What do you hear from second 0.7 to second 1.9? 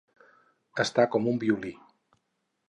Estar com un violí.